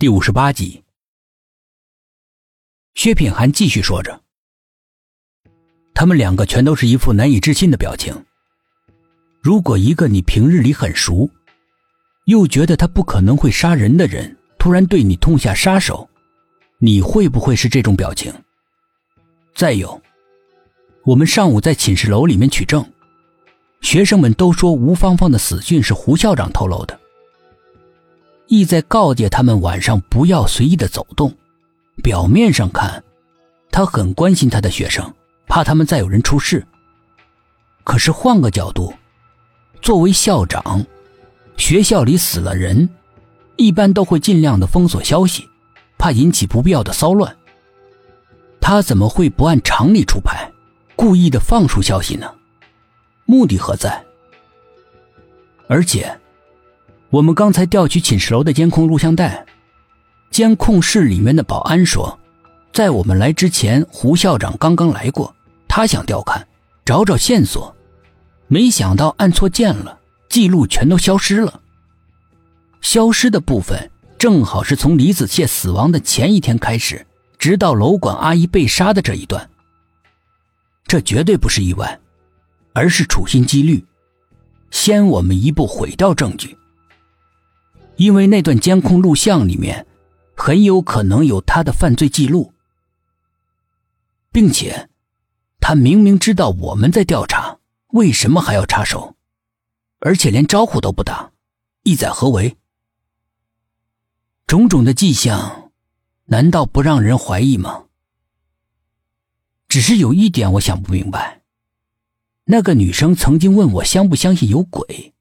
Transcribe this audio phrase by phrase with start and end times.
[0.00, 0.84] 第五十八集，
[2.94, 4.22] 薛品涵继续说着
[5.92, 8.14] ：“他们两个全都是一副难以置信的表情。
[9.42, 11.28] 如果一个你平日里很熟，
[12.26, 16.08] 又觉得他不可能会杀人的人，突然对你痛下杀手，
[16.78, 18.32] 你会不会是这种表情？
[19.56, 20.00] 再有，
[21.06, 22.88] 我们上午在寝室楼里面取证，
[23.80, 26.96] 学生们都说吴芳芳的死讯是胡校长透露的。”
[28.48, 31.32] 意在告诫他们晚上不要随意的走动。
[32.02, 33.02] 表面上看，
[33.70, 35.14] 他很关心他的学生，
[35.46, 36.66] 怕他们再有人出事。
[37.84, 38.94] 可是换个角度，
[39.82, 40.84] 作为校长，
[41.56, 42.88] 学校里死了人，
[43.56, 45.46] 一般都会尽量的封锁消息，
[45.98, 47.36] 怕引起不必要的骚乱。
[48.60, 50.50] 他怎么会不按常理出牌，
[50.96, 52.32] 故意的放出消息呢？
[53.26, 54.02] 目的何在？
[55.68, 56.18] 而且。
[57.10, 59.46] 我们刚才调取寝室楼的监控录像带，
[60.30, 62.18] 监控室里面的保安说，
[62.70, 65.34] 在我们来之前，胡校长刚刚来过，
[65.66, 66.46] 他想调看，
[66.84, 67.74] 找找线索，
[68.46, 71.62] 没想到按错键了，记录全都消失了。
[72.82, 77.06] 消失的部分正好是从李子谢死亡的前一天开始，
[77.38, 79.48] 直到楼管阿姨被杀的这一段。
[80.86, 81.98] 这绝对不是意外，
[82.74, 83.82] 而是处心积虑，
[84.70, 86.54] 先我们一步毁掉证据。
[87.98, 89.86] 因为那段监控录像里面
[90.36, 92.52] 很有可能有他的犯罪记录，
[94.30, 94.88] 并且
[95.58, 99.16] 他明明知道我们在调查，为什么还要插手？
[99.98, 101.32] 而且连招呼都不打，
[101.82, 102.56] 意在何为？
[104.46, 105.72] 种种的迹象，
[106.26, 107.86] 难道不让人怀疑吗？
[109.66, 111.42] 只是有一点我想不明白，
[112.44, 115.14] 那个女生曾经问我相不相信有鬼。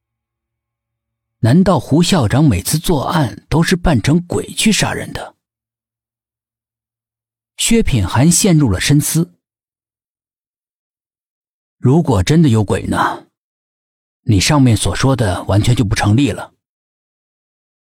[1.39, 5.35] 难道胡校长每次作案都是扮成鬼去杀人的？
[7.57, 9.35] 薛品涵陷入了深思。
[11.77, 13.27] 如果真的有鬼呢？
[14.23, 16.53] 你上面所说的完全就不成立了。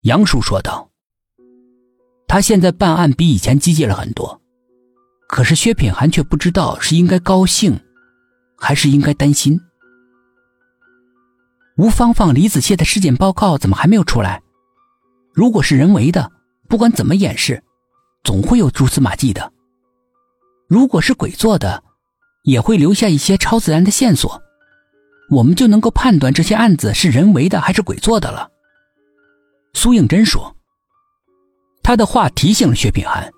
[0.01, 0.91] 杨叔说道。
[2.27, 4.41] 他现在办案比以前积极了很多，
[5.29, 7.79] 可是薛品涵却不知道是应该高兴，
[8.57, 9.57] 还是应该担心。
[11.77, 14.41] 吴芳芳、李子谢的尸检报告怎么还没有出来？
[15.31, 16.31] 如果是人为的，
[16.67, 17.63] 不管怎么掩饰，
[18.23, 19.53] 总会有蛛丝马迹的。
[20.67, 21.83] 如果是鬼做的，
[22.41, 24.41] 也会留下一些超自然的线索，
[25.29, 28.49] 我们就能够判断这些案子是人为的还是鬼做的了。
[29.73, 30.55] 苏应真说。
[31.83, 33.31] 他的话提醒了薛品涵，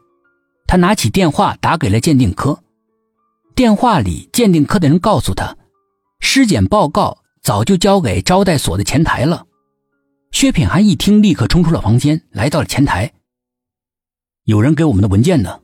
[0.66, 2.64] 他拿起电话打给了鉴定科。
[3.54, 5.58] 电话里，鉴定科的人告诉他，
[6.22, 7.18] 尸检报告。
[7.42, 9.48] 早就交给招待所的前台了。
[10.32, 13.14] 薛品涵一听，立刻冲出了房间，来到了前台。
[14.44, 15.62] 有人给我们的文件呢。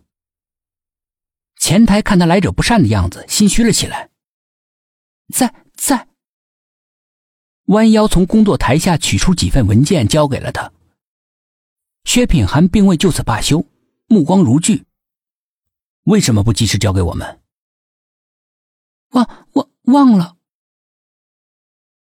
[1.58, 4.10] 前台看他来者不善的样子，心虚了起来。
[5.34, 6.08] 在在，
[7.66, 10.72] 弯腰从工作台下取出几份文件，交给了他。
[12.04, 13.66] 薛品涵并未就此罢休，
[14.08, 14.84] 目光如炬。
[16.04, 17.42] 为什么不及时交给我们？
[19.12, 20.35] 忘忘忘了。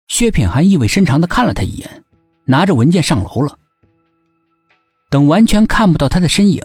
[0.09, 2.03] 薛品涵意味深长的看了他一眼，
[2.44, 3.58] 拿着文件上楼了。
[5.09, 6.62] 等完全看不到他的身影，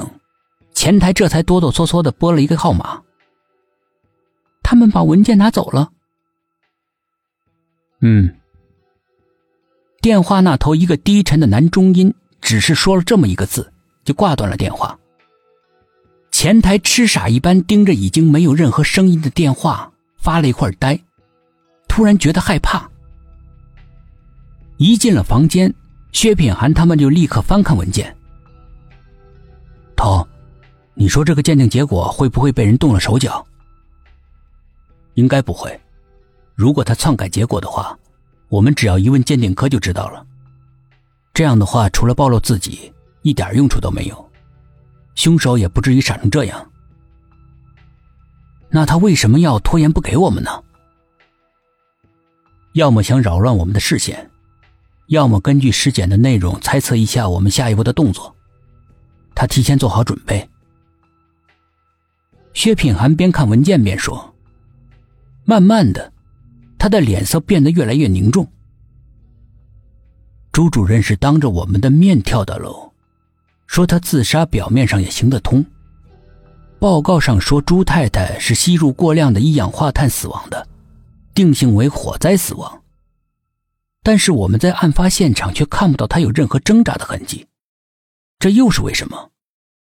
[0.73, 3.01] 前台这才哆哆嗦嗦的拨了一个号码。
[4.63, 5.93] 他们把文件拿走了。
[8.01, 8.35] 嗯。
[10.01, 13.73] 电话那头一个低沉的男中音只是说了这么一个字，
[14.05, 14.99] 就挂断了电话。
[16.31, 20.99] 前台痴傻一般盯着已经没有任何声音的电话，发了一会儿呆，
[21.89, 22.91] 突然觉得害怕。
[24.85, 25.75] 一进了房间，
[26.13, 28.15] 薛品涵他们就立刻翻看文件。
[29.97, 30.29] 头，
[30.93, 33.43] 你说这个鉴定结果会不会被人动了手脚？
[35.15, 35.81] 应该不会。
[36.55, 37.99] 如果他篡改结果的话，
[38.51, 40.23] 我们只要一问鉴定科就知道了。
[41.33, 42.93] 这样的话，除了暴露自己，
[43.23, 44.31] 一点用处都没有。
[45.15, 46.71] 凶手也不至于傻成这样。
[48.69, 50.51] 那他为什么要拖延不给我们呢？
[52.75, 54.31] 要么想扰乱我们的视线。
[55.09, 58.35] 要么根据尸检的内容猜测一下我们下一步的动作，
[59.35, 60.49] 他提前做好准备。
[62.55, 64.35] 薛品涵边看文件边说
[65.45, 66.13] ：“慢慢的，
[66.79, 68.49] 他的脸色变得越来越凝重。
[70.53, 72.93] 朱主任是当着我们的面跳的楼，
[73.67, 75.65] 说他自杀表面上也行得通。
[76.79, 80.67] 报告上说朱太太是吸入过量的一氧化碳死亡的，
[81.35, 82.81] 定性为火灾死亡。”
[84.05, 87.47] 但是我们在案发现场却看不到他有任何挣扎的痕迹。
[88.39, 89.31] 这又是为什么？